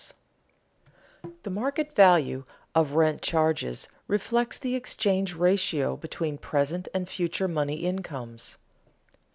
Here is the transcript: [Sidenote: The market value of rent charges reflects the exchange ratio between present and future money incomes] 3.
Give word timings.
[Sidenote: 1.21 1.43
The 1.43 1.49
market 1.51 1.93
value 1.95 2.45
of 2.73 2.93
rent 2.93 3.21
charges 3.21 3.87
reflects 4.07 4.57
the 4.57 4.73
exchange 4.73 5.35
ratio 5.35 5.95
between 5.95 6.39
present 6.39 6.87
and 6.91 7.07
future 7.07 7.47
money 7.47 7.85
incomes] 7.85 8.57
3. 8.57 8.57